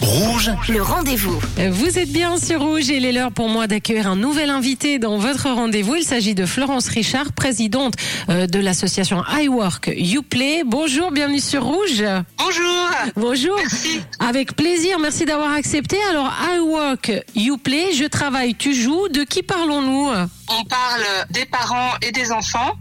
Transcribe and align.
Rouge, 0.00 0.50
Le 0.68 0.82
rendez-vous. 0.82 1.38
Vous 1.70 1.98
êtes 1.98 2.10
bien 2.10 2.36
sur 2.36 2.60
Rouge 2.60 2.90
et 2.90 2.96
il 2.96 3.04
est 3.04 3.12
l'heure 3.12 3.32
pour 3.32 3.48
moi 3.48 3.66
d'accueillir 3.66 4.06
un 4.06 4.16
nouvel 4.16 4.50
invité 4.50 4.98
dans 4.98 5.16
votre 5.18 5.48
rendez-vous. 5.48 5.96
Il 5.96 6.04
s'agit 6.04 6.34
de 6.34 6.44
Florence 6.44 6.88
Richard, 6.88 7.32
présidente 7.32 7.94
euh, 8.28 8.46
de 8.46 8.58
l'association 8.58 9.22
iWork 9.40 9.90
Uplay. 9.96 10.62
Bonjour, 10.64 11.10
bienvenue 11.10 11.40
sur 11.40 11.64
Rouge. 11.64 12.04
Bonjour. 12.38 12.90
Bonjour. 13.16 13.56
Merci. 13.56 14.00
Avec 14.18 14.54
plaisir, 14.56 14.98
merci 14.98 15.24
d'avoir 15.24 15.52
accepté. 15.52 15.96
Alors, 16.10 16.30
iWork 16.54 17.24
Uplay, 17.34 17.92
je 17.94 18.04
travaille, 18.04 18.54
tu 18.54 18.74
joues. 18.74 19.08
De 19.08 19.22
qui 19.22 19.42
parlons-nous? 19.42 20.10
On 20.48 20.64
parle 20.64 21.04
des 21.30 21.44
parents 21.44 21.94
et 22.02 22.12
des 22.12 22.30
enfants. 22.30 22.72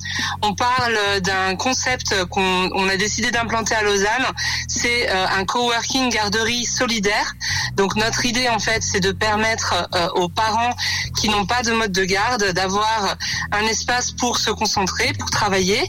On 0.43 0.53
parle 0.53 0.97
d'un 1.21 1.55
concept 1.55 2.25
qu'on 2.25 2.69
on 2.73 2.87
a 2.89 2.97
décidé 2.97 3.31
d'implanter 3.31 3.75
à 3.75 3.81
Lausanne. 3.81 4.25
C'est 4.67 5.09
euh, 5.09 5.25
un 5.27 5.45
coworking 5.45 6.09
garderie 6.09 6.65
solidaire. 6.65 7.33
Donc 7.75 7.95
notre 7.95 8.25
idée 8.25 8.49
en 8.49 8.59
fait, 8.59 8.81
c'est 8.83 8.99
de 8.99 9.11
permettre 9.11 9.87
euh, 9.95 10.07
aux 10.15 10.29
parents 10.29 10.73
qui 11.19 11.29
n'ont 11.29 11.45
pas 11.45 11.61
de 11.63 11.71
mode 11.71 11.91
de 11.91 12.03
garde 12.03 12.51
d'avoir 12.53 13.15
un 13.51 13.63
espace 13.63 14.11
pour 14.11 14.37
se 14.37 14.51
concentrer, 14.51 15.13
pour 15.19 15.29
travailler, 15.29 15.81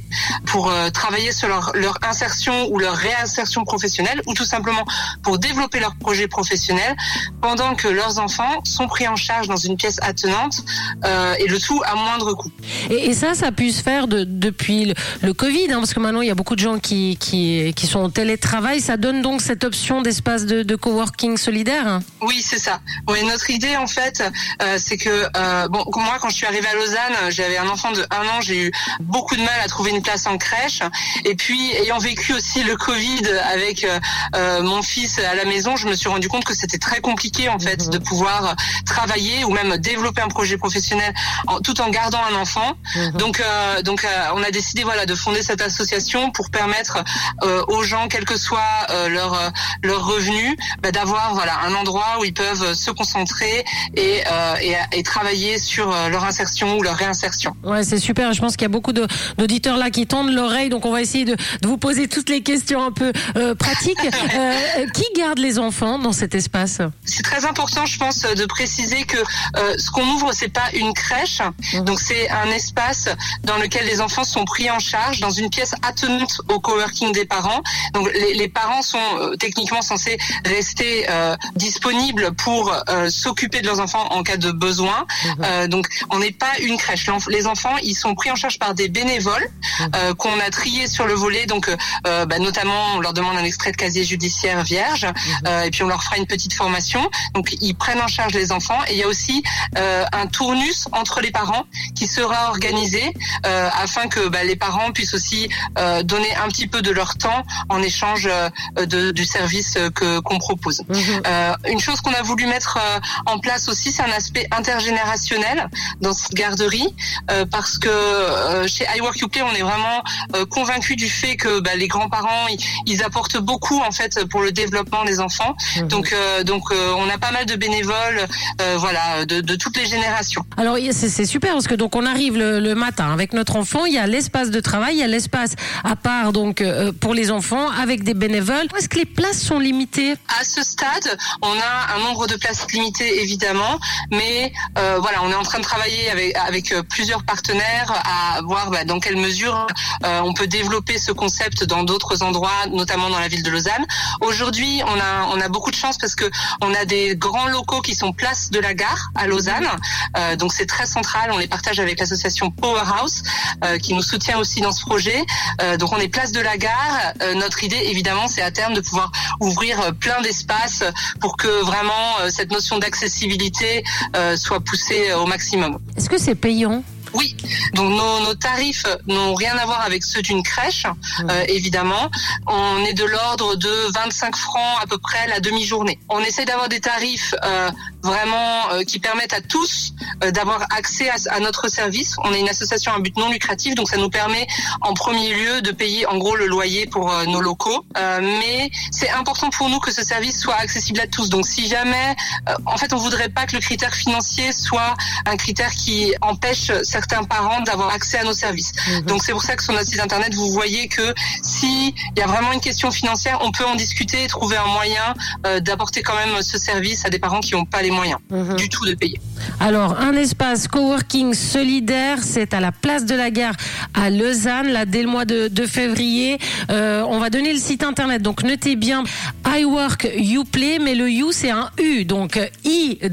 pour 0.46 0.70
euh, 0.70 0.90
travailler 0.90 1.32
sur 1.32 1.48
leur, 1.48 1.72
insertion 2.02 2.68
ou 2.70 2.78
leur 2.78 2.94
réinsertion 2.94 3.64
professionnelle, 3.64 4.20
ou 4.26 4.34
tout 4.34 4.44
simplement 4.44 4.84
pour 5.22 5.38
développer 5.38 5.80
leur 5.80 5.96
projet 5.96 6.28
professionnel, 6.28 6.96
pendant 7.40 7.74
que 7.74 7.88
leurs 7.88 8.18
enfants 8.18 8.60
sont 8.64 8.86
pris 8.86 9.08
en 9.08 9.16
charge 9.16 9.48
dans 9.48 9.56
une 9.56 9.76
pièce 9.76 9.98
attenante 10.02 10.62
euh, 11.04 11.34
et 11.38 11.46
le 11.46 11.58
tout 11.58 11.82
à 11.84 11.94
moindre 11.94 12.34
coût. 12.34 12.50
et, 12.90 13.12
ça, 13.14 13.34
ça 13.34 13.46
a 13.48 13.52
pu 13.52 13.70
se 13.72 13.82
faire 13.82 14.06
de- 14.08 14.24
depuis 14.24 14.94
le, 15.22 15.32
Covid, 15.32 15.72
hein, 15.72 15.78
parce 15.78 15.94
que 15.94 16.00
maintenant, 16.00 16.22
il 16.22 16.28
y 16.28 16.30
a 16.30 16.34
beaucoup 16.34 16.54
de 16.54 16.60
gens 16.60 16.78
qui, 16.78 17.16
qui, 17.18 17.72
qui 17.74 17.86
sont 17.86 18.00
en 18.00 18.10
télétravail. 18.10 18.80
Ça 18.80 18.96
donne 18.96 19.22
donc 19.22 19.40
cette 19.40 19.64
option 19.64 20.02
d'espace 20.02 20.46
de, 20.46 20.62
de 20.62 20.76
coworking 20.76 21.36
solidaire 21.36 21.75
hein 21.86 22.00
Oui, 22.20 22.42
c'est 22.42 22.58
ça. 22.58 22.80
Oui, 23.08 23.22
notre 23.24 23.50
idée 23.50 23.76
en 23.76 23.86
fait, 23.86 24.22
euh, 24.62 24.78
c'est 24.78 24.96
que 24.96 25.26
euh, 25.36 25.68
bon, 25.68 25.84
moi 25.96 26.18
quand 26.20 26.28
je 26.28 26.34
suis 26.36 26.46
arrivée 26.46 26.68
à 26.68 26.74
Lausanne, 26.74 27.30
j'avais 27.30 27.58
un 27.58 27.68
enfant 27.68 27.90
de 27.92 28.06
un 28.10 28.26
an, 28.28 28.40
j'ai 28.40 28.66
eu 28.66 28.72
beaucoup 29.00 29.36
de 29.36 29.42
mal 29.42 29.60
à 29.64 29.68
trouver 29.68 29.90
une 29.90 30.02
place 30.02 30.26
en 30.26 30.38
crèche. 30.38 30.80
Et 31.24 31.34
puis 31.34 31.72
ayant 31.72 31.98
vécu 31.98 32.32
aussi 32.34 32.62
le 32.62 32.76
Covid 32.76 33.26
avec 33.52 33.84
euh, 33.84 33.98
euh, 34.36 34.62
mon 34.62 34.82
fils 34.82 35.18
à 35.18 35.34
la 35.34 35.44
maison, 35.44 35.76
je 35.76 35.86
me 35.88 35.94
suis 35.96 36.08
rendu 36.08 36.28
compte 36.28 36.44
que 36.44 36.54
c'était 36.54 36.78
très 36.78 37.00
compliqué 37.00 37.48
en 37.48 37.58
fait 37.58 37.88
de 37.90 37.98
pouvoir 37.98 38.54
travailler 38.84 39.44
ou 39.44 39.50
même 39.50 39.76
développer 39.78 40.22
un 40.22 40.28
projet 40.28 40.56
professionnel 40.56 41.12
en- 41.46 41.60
tout 41.60 41.80
en 41.80 41.88
gardant 41.90 42.22
un 42.30 42.34
enfant. 42.36 42.74
Donc, 43.14 43.40
euh, 43.40 43.82
donc, 43.82 44.04
euh, 44.04 44.08
on 44.34 44.42
a 44.42 44.50
décidé 44.50 44.84
voilà 44.84 45.06
de 45.06 45.14
fonder 45.14 45.42
cette 45.42 45.60
association 45.60 46.30
pour 46.30 46.50
permettre 46.50 47.02
euh, 47.42 47.62
aux 47.68 47.82
gens, 47.82 48.08
quel 48.08 48.24
que 48.24 48.36
soit 48.36 48.60
euh, 48.90 49.08
leur 49.08 49.34
euh, 49.34 49.48
leur 49.82 50.04
revenu, 50.06 50.56
bah, 50.82 50.92
d'avoir 50.92 51.34
voilà 51.34 51.58
un 51.66 51.74
endroit 51.74 52.18
où 52.20 52.24
ils 52.24 52.34
peuvent 52.34 52.74
se 52.74 52.90
concentrer 52.90 53.64
et 53.94 54.22
euh, 54.30 54.54
et, 54.62 54.74
et 54.98 55.02
travailler 55.02 55.58
sur 55.58 55.90
euh, 55.92 56.08
leur 56.08 56.24
insertion 56.24 56.76
ou 56.76 56.82
leur 56.82 56.96
réinsertion. 56.96 57.56
Ouais, 57.64 57.84
c'est 57.84 57.98
super. 57.98 58.32
Je 58.32 58.40
pense 58.40 58.56
qu'il 58.56 58.62
y 58.62 58.66
a 58.66 58.70
beaucoup 58.70 58.92
d'auditeurs 58.92 59.76
là 59.76 59.90
qui 59.90 60.06
tendent 60.06 60.32
l'oreille, 60.32 60.68
donc 60.68 60.84
on 60.86 60.92
va 60.92 61.00
essayer 61.00 61.24
de, 61.24 61.34
de 61.34 61.68
vous 61.68 61.78
poser 61.78 62.08
toutes 62.08 62.28
les 62.28 62.42
questions 62.42 62.82
un 62.82 62.92
peu 62.92 63.12
euh, 63.36 63.54
pratiques. 63.54 63.96
Euh, 64.36 64.86
qui 64.92 65.04
garde 65.16 65.38
les 65.38 65.58
enfants 65.58 65.98
dans 65.98 66.12
cet 66.12 66.34
espace? 66.34 66.80
C'est 67.04 67.22
très 67.22 67.46
important, 67.46 67.86
je 67.86 67.96
pense, 67.98 68.20
de 68.22 68.44
préciser 68.46 69.04
que 69.04 69.16
euh, 69.16 69.74
ce 69.78 69.90
qu'on 69.90 70.06
ouvre, 70.14 70.32
c'est 70.32 70.48
pas 70.48 70.68
une 70.74 70.92
crèche, 70.92 71.40
donc 71.84 72.00
c'est 72.00 72.28
un 72.30 72.50
espace 72.50 73.08
dans 73.44 73.56
lequel 73.56 73.86
les 73.86 74.00
enfants 74.00 74.24
sont 74.24 74.44
pris 74.44 74.70
en 74.70 74.78
charge 74.78 75.20
dans 75.20 75.30
une 75.30 75.48
pièce 75.48 75.74
attenante 75.82 76.40
au 76.48 76.60
coworking 76.60 77.12
des 77.12 77.24
parents. 77.24 77.62
Donc 77.94 78.10
les, 78.12 78.34
les 78.34 78.48
parents 78.48 78.82
sont 78.82 78.98
euh, 79.20 79.36
techniquement 79.36 79.82
censés 79.82 80.18
rester 80.44 81.06
euh, 81.08 81.36
disponibles 81.56 82.32
pour 82.34 82.72
euh, 82.72 83.08
s'occuper 83.10 83.60
de 83.60 83.66
leurs 83.66 83.80
enfants 83.80 84.06
en 84.10 84.22
cas 84.22 84.36
de 84.36 84.50
besoin. 84.50 85.06
Euh, 85.42 85.66
donc 85.66 85.88
on 86.10 86.18
n'est 86.18 86.32
pas 86.32 86.58
une 86.60 86.76
crèche. 86.76 87.06
Les 87.28 87.46
enfants, 87.46 87.76
ils 87.82 87.94
sont 87.94 88.14
pris 88.14 88.30
en 88.30 88.36
charge 88.36 88.58
par 88.58 88.74
des 88.74 88.88
bénévoles 88.88 89.48
euh, 89.94 90.14
qu'on 90.14 90.38
a 90.40 90.50
triés 90.50 90.88
sur 90.88 91.06
le 91.06 91.14
volet. 91.14 91.46
Donc 91.46 91.68
euh, 91.68 92.26
bah, 92.26 92.38
notamment, 92.38 92.94
on 92.96 93.00
leur 93.00 93.12
demande 93.12 93.36
un 93.36 93.44
extrait 93.44 93.72
de 93.72 93.76
casier 93.76 94.04
judiciaire 94.04 94.62
vierge, 94.64 95.06
euh, 95.46 95.62
et 95.62 95.70
puis 95.70 95.82
on 95.82 95.88
leur 95.88 96.02
fera 96.02 96.16
une 96.16 96.26
petite 96.26 96.54
formation. 96.54 97.08
Donc 97.34 97.54
ils 97.60 97.74
prennent 97.74 98.00
en 98.00 98.08
charge 98.08 98.32
les 98.34 98.52
enfants. 98.52 98.78
Et 98.88 98.94
il 98.94 98.98
y 98.98 99.02
a 99.02 99.08
aussi 99.08 99.42
euh, 99.78 100.04
un 100.12 100.26
tournus 100.26 100.86
entre 100.92 101.20
les 101.20 101.30
parents 101.30 101.64
qui 101.94 102.06
sera 102.06 102.50
organisé 102.50 103.12
euh, 103.46 103.68
afin 103.72 104.08
que 104.08 104.28
bah, 104.28 104.44
les 104.44 104.56
parents 104.56 104.92
puissent 104.92 105.14
aussi 105.14 105.48
euh, 105.78 106.02
donner 106.02 106.34
un 106.36 106.48
petit 106.48 106.66
peu 106.66 106.82
de 106.82 106.90
leur 106.90 107.16
temps 107.16 107.44
en 107.68 107.82
échange 107.82 108.28
euh, 108.30 108.50
de, 108.86 109.10
du 109.12 109.24
service 109.24 109.78
que 109.94 110.20
qu'on 110.20 110.38
propose. 110.38 110.82
Euh, 111.26 111.45
une 111.68 111.80
chose 111.80 112.00
qu'on 112.00 112.12
a 112.12 112.22
voulu 112.22 112.46
mettre 112.46 112.78
euh, 112.78 112.98
en 113.26 113.38
place 113.38 113.68
aussi, 113.68 113.92
c'est 113.92 114.02
un 114.02 114.12
aspect 114.12 114.46
intergénérationnel 114.50 115.68
dans 116.00 116.12
cette 116.12 116.34
garderie, 116.34 116.88
euh, 117.30 117.44
parce 117.50 117.78
que 117.78 117.88
euh, 117.88 118.66
chez 118.66 118.86
Uplay, 119.22 119.42
on 119.42 119.54
est 119.54 119.62
vraiment 119.62 120.02
euh, 120.34 120.44
convaincu 120.46 120.96
du 120.96 121.08
fait 121.08 121.36
que 121.36 121.60
bah, 121.60 121.74
les 121.76 121.88
grands-parents, 121.88 122.46
ils, 122.48 122.58
ils 122.86 123.02
apportent 123.02 123.38
beaucoup 123.38 123.80
en 123.80 123.90
fait 123.90 124.24
pour 124.30 124.42
le 124.42 124.52
développement 124.52 125.04
des 125.04 125.20
enfants. 125.20 125.54
Donc, 125.84 126.12
euh, 126.12 126.42
donc, 126.44 126.64
euh, 126.70 126.92
on 126.98 127.08
a 127.08 127.18
pas 127.18 127.32
mal 127.32 127.46
de 127.46 127.54
bénévoles, 127.54 128.26
euh, 128.60 128.76
voilà, 128.78 129.24
de, 129.26 129.40
de 129.40 129.54
toutes 129.56 129.76
les 129.76 129.86
générations. 129.86 130.44
Alors 130.56 130.76
c'est 130.92 131.08
c'est 131.08 131.26
super 131.26 131.52
parce 131.52 131.66
que 131.66 131.74
donc 131.74 131.96
on 131.96 132.06
arrive 132.06 132.36
le, 132.36 132.60
le 132.60 132.74
matin 132.74 133.12
avec 133.12 133.32
notre 133.32 133.56
enfant, 133.56 133.84
il 133.86 133.94
y 133.94 133.98
a 133.98 134.06
l'espace 134.06 134.50
de 134.50 134.60
travail, 134.60 134.94
il 134.96 135.00
y 135.00 135.02
a 135.02 135.06
l'espace 135.06 135.52
à 135.84 135.96
part 135.96 136.32
donc 136.32 136.60
euh, 136.60 136.92
pour 136.92 137.14
les 137.14 137.30
enfants 137.30 137.68
avec 137.70 138.02
des 138.04 138.14
bénévoles. 138.14 138.68
Est-ce 138.76 138.88
que 138.88 138.98
les 138.98 139.04
places 139.04 139.40
sont 139.40 139.58
limitées? 139.58 140.14
À 140.40 140.44
ce 140.44 140.62
stade, 140.62 141.18
on 141.42 141.52
a 141.52 141.94
un 141.94 141.98
nombre 142.00 142.26
de 142.26 142.36
places 142.36 142.66
limité 142.72 143.22
évidemment, 143.22 143.78
mais 144.10 144.52
euh, 144.78 144.98
voilà, 145.00 145.22
on 145.22 145.30
est 145.30 145.34
en 145.34 145.42
train 145.42 145.58
de 145.58 145.64
travailler 145.64 146.10
avec, 146.10 146.36
avec 146.36 146.72
euh, 146.72 146.82
plusieurs 146.82 147.24
partenaires 147.24 147.92
à 148.04 148.40
voir 148.42 148.70
bah, 148.70 148.84
dans 148.84 149.00
quelle 149.00 149.16
mesure 149.16 149.66
euh, 150.04 150.20
on 150.24 150.34
peut 150.34 150.46
développer 150.46 150.98
ce 150.98 151.12
concept 151.12 151.64
dans 151.64 151.82
d'autres 151.84 152.22
endroits, 152.22 152.66
notamment 152.70 153.10
dans 153.10 153.20
la 153.20 153.28
ville 153.28 153.42
de 153.42 153.50
Lausanne. 153.50 153.86
Aujourd'hui, 154.20 154.82
on 154.86 154.98
a 154.98 155.26
on 155.32 155.40
a 155.40 155.48
beaucoup 155.48 155.70
de 155.70 155.76
chance 155.76 155.98
parce 155.98 156.14
que 156.14 156.30
on 156.60 156.74
a 156.74 156.84
des 156.84 157.16
grands 157.16 157.48
locaux 157.48 157.80
qui 157.80 157.94
sont 157.94 158.12
place 158.12 158.50
de 158.50 158.58
la 158.58 158.74
gare 158.74 159.10
à 159.14 159.26
Lausanne, 159.26 159.68
Euh, 160.16 160.36
donc 160.36 160.52
c'est 160.52 160.66
très 160.66 160.86
central. 160.86 161.30
On 161.32 161.38
les 161.38 161.48
partage 161.48 161.78
avec 161.80 162.00
l'association 162.00 162.50
Powerhouse 162.50 163.22
euh, 163.64 163.78
qui 163.78 163.94
nous 163.94 164.02
soutient 164.02 164.38
aussi 164.38 164.60
dans 164.60 164.72
ce 164.72 164.82
projet. 164.82 165.22
Euh, 165.62 165.76
donc 165.76 165.92
on 165.92 165.98
est 165.98 166.08
place 166.08 166.32
de 166.32 166.40
la 166.40 166.56
gare. 166.56 167.12
Euh, 167.22 167.34
notre 167.34 167.62
idée, 167.64 167.82
évidemment, 167.84 168.28
c'est 168.28 168.42
à 168.42 168.50
terme 168.50 168.74
de 168.74 168.80
pouvoir 168.80 169.10
ouvrir 169.40 169.94
plein 170.00 170.20
d'espaces 170.22 170.82
pour 171.20 171.25
que 171.36 171.64
vraiment 171.64 172.20
euh, 172.20 172.28
cette 172.30 172.50
notion 172.50 172.78
d'accessibilité 172.78 173.82
euh, 174.14 174.36
soit 174.36 174.60
poussée 174.60 175.10
euh, 175.10 175.18
au 175.18 175.26
maximum. 175.26 175.78
Est-ce 175.96 176.08
que 176.08 176.18
c'est 176.18 176.34
payant? 176.34 176.82
Oui, 177.14 177.34
donc 177.74 177.90
nos, 177.90 178.20
nos 178.20 178.34
tarifs 178.34 178.84
n'ont 179.06 179.34
rien 179.34 179.56
à 179.56 179.64
voir 179.64 179.80
avec 179.82 180.02
ceux 180.04 180.20
d'une 180.20 180.42
crèche, 180.42 180.84
euh, 181.30 181.44
évidemment. 181.48 182.10
On 182.46 182.84
est 182.84 182.92
de 182.92 183.04
l'ordre 183.04 183.54
de 183.56 183.92
25 183.94 184.36
francs 184.36 184.78
à 184.82 184.86
peu 184.86 184.98
près 184.98 185.26
la 185.28 185.40
demi-journée. 185.40 185.98
On 186.08 186.20
essaie 186.20 186.44
d'avoir 186.44 186.68
des 186.68 186.80
tarifs 186.80 187.34
euh, 187.44 187.70
vraiment 188.02 188.70
euh, 188.70 188.82
qui 188.82 188.98
permettent 188.98 189.32
à 189.32 189.40
tous 189.40 189.92
euh, 190.22 190.30
d'avoir 190.30 190.62
accès 190.76 191.08
à, 191.08 191.16
à 191.30 191.40
notre 191.40 191.68
service. 191.68 192.16
On 192.24 192.32
est 192.32 192.40
une 192.40 192.48
association 192.48 192.92
à 192.92 192.98
but 192.98 193.16
non 193.16 193.30
lucratif, 193.30 193.74
donc 193.74 193.88
ça 193.88 193.96
nous 193.96 194.10
permet 194.10 194.46
en 194.80 194.94
premier 194.94 195.34
lieu 195.34 195.62
de 195.62 195.72
payer 195.72 196.06
en 196.06 196.18
gros 196.18 196.36
le 196.36 196.46
loyer 196.46 196.86
pour 196.86 197.12
euh, 197.12 197.24
nos 197.24 197.40
locaux. 197.40 197.84
Euh, 197.96 198.20
mais 198.20 198.70
c'est 198.90 199.10
important 199.10 199.50
pour 199.50 199.68
nous 199.68 199.80
que 199.80 199.92
ce 199.92 200.04
service 200.04 200.40
soit 200.40 200.56
accessible 200.56 201.00
à 201.00 201.06
tous. 201.06 201.28
Donc 201.28 201.46
si 201.46 201.68
jamais, 201.68 202.14
euh, 202.48 202.54
en 202.66 202.76
fait, 202.76 202.92
on 202.92 202.98
voudrait 202.98 203.28
pas 203.28 203.46
que 203.46 203.54
le 203.56 203.60
critère 203.60 203.94
financier 203.94 204.52
soit 204.52 204.94
un 205.26 205.36
critère 205.36 205.72
qui 205.72 206.14
empêche 206.20 206.70
certains 206.82 207.24
parents 207.24 207.60
d'avoir 207.62 207.90
accès 207.90 208.18
à 208.18 208.24
nos 208.24 208.32
services. 208.32 208.72
Donc 209.06 209.22
c'est 209.22 209.32
pour 209.32 209.42
ça 209.42 209.56
que 209.56 209.62
sur 209.62 209.72
notre 209.72 209.88
site 209.88 210.00
internet, 210.00 210.34
vous 210.34 210.50
voyez 210.52 210.88
que 210.88 211.14
si 211.42 211.94
il 212.14 212.18
y 212.18 212.22
a 212.22 212.26
vraiment 212.26 212.52
une 212.52 212.60
question 212.60 212.90
financière, 212.90 213.38
on 213.42 213.52
peut 213.52 213.64
en 213.64 213.74
discuter 213.74 214.24
et 214.24 214.26
trouver 214.26 214.56
un 214.56 214.66
moyen 214.66 215.14
euh, 215.46 215.60
d'apporter 215.60 216.02
quand 216.02 216.14
même 216.14 216.42
ce 216.42 216.58
service 216.58 217.04
à 217.04 217.10
des 217.10 217.18
parents 217.18 217.40
qui 217.40 217.54
n'ont 217.54 217.64
pas 217.64 217.82
les 217.82 217.85
moyens 217.90 218.18
du 218.56 218.68
tout 218.68 218.84
de 218.86 218.94
payer. 218.94 219.20
Alors, 219.60 219.98
un 220.00 220.12
espace 220.14 220.68
coworking 220.68 221.34
solidaire, 221.34 222.18
c'est 222.22 222.54
à 222.54 222.60
la 222.60 222.72
place 222.72 223.04
de 223.04 223.14
la 223.14 223.30
gare 223.30 223.54
à 223.94 224.10
Lausanne, 224.10 224.68
là, 224.68 224.84
dès 224.84 225.02
le 225.02 225.08
mois 225.08 225.24
de, 225.24 225.48
de 225.48 225.66
février. 225.66 226.38
Euh, 226.70 227.02
on 227.08 227.18
va 227.18 227.30
donner 227.30 227.52
le 227.52 227.58
site 227.58 227.82
internet, 227.84 228.22
donc 228.22 228.42
notez 228.42 228.76
bien 228.76 229.04
iWork 229.46 230.08
Uplay, 230.16 230.78
mais 230.78 230.94
le 230.94 231.10
U, 231.10 231.26
c'est 231.32 231.50
un 231.50 231.70
U, 231.78 232.04
donc 232.04 232.38
I-W-O-R-K-U. 232.64 233.06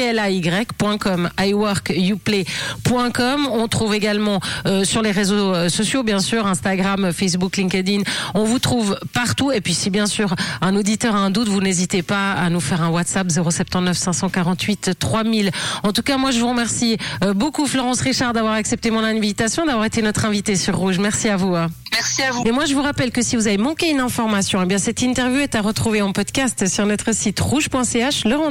play.com, 0.00 1.30
iworkyouplay.com. 1.38 3.48
On 3.52 3.68
trouve 3.68 3.94
également 3.94 4.40
euh, 4.66 4.84
sur 4.84 5.02
les 5.02 5.10
réseaux 5.10 5.54
euh, 5.54 5.68
sociaux, 5.68 6.02
bien 6.02 6.20
sûr, 6.20 6.46
Instagram, 6.46 7.12
Facebook, 7.12 7.56
LinkedIn. 7.56 8.02
On 8.34 8.44
vous 8.44 8.58
trouve 8.58 8.98
partout. 9.12 9.52
Et 9.52 9.60
puis, 9.60 9.74
si 9.74 9.90
bien 9.90 10.06
sûr 10.06 10.34
un 10.60 10.74
auditeur 10.76 11.14
a 11.14 11.18
un 11.18 11.30
doute, 11.30 11.48
vous 11.48 11.60
n'hésitez 11.60 12.02
pas 12.02 12.32
à 12.32 12.48
nous 12.50 12.60
faire 12.60 12.82
un 12.82 12.90
WhatsApp 12.90 13.30
079 13.30 13.96
548 13.96 14.92
3000. 14.98 15.50
En 15.82 15.92
tout 15.92 16.02
cas, 16.02 16.16
moi, 16.16 16.30
je 16.30 16.40
vous 16.40 16.48
remercie 16.48 16.96
euh, 17.24 17.34
beaucoup, 17.34 17.66
Florence 17.66 18.00
Richard, 18.00 18.32
d'avoir 18.32 18.54
accepté 18.54 18.90
mon 18.90 19.04
invitation, 19.04 19.66
d'avoir 19.66 19.84
été 19.84 20.02
notre 20.02 20.24
invitée 20.24 20.56
sur 20.56 20.76
Rouge. 20.76 20.98
Merci 20.98 21.28
à 21.28 21.36
vous. 21.36 21.54
hein. 21.54 21.68
Merci 21.92 22.22
à 22.22 22.30
vous. 22.30 22.44
Et 22.46 22.52
moi, 22.52 22.64
je 22.64 22.74
vous 22.74 22.82
rappelle 22.82 23.10
que 23.10 23.22
si 23.22 23.36
vous 23.36 23.46
avez 23.46 23.58
manqué 23.58 23.90
une 23.90 24.00
information, 24.00 24.62
eh 24.62 24.66
bien, 24.66 24.78
cette 24.78 25.02
interview 25.02 25.40
est 25.40 25.54
à 25.54 25.60
retrouver 25.60 26.02
en 26.02 26.12
podcast 26.12 26.66
sur 26.68 26.86
notre 26.86 27.12
site 27.14 27.40
rouge.ch. 27.40 28.24
Le 28.24 28.36
rendez 28.36 28.48